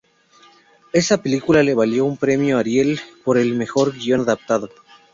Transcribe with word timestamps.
Esta 0.93 1.21
película 1.21 1.61
le 1.61 1.75
valió 1.75 2.05
un 2.05 2.17
premio 2.17 2.57
Ariel 2.57 2.99
por 3.23 3.37
el 3.37 3.53
mejor 3.53 3.93
guion 3.95 4.21
adaptado. 4.21 4.69